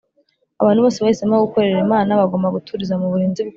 [0.61, 3.49] abantu bose bahisemo gukorera imana bagomba guturiza mu burinzi bwayo